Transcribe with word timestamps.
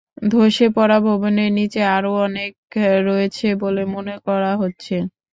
ধসে 0.31 0.67
পড়া 0.75 0.97
ভবনের 1.05 1.49
নিচে 1.57 1.81
আরও 1.95 2.11
অনেকে 2.25 2.79
রয়েছে 3.07 3.47
বলে 3.61 3.83
মনে 3.95 4.15
করা 4.25 4.51
হচ্ছে। 4.61 4.95